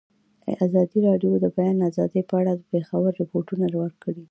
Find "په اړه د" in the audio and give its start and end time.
2.29-2.61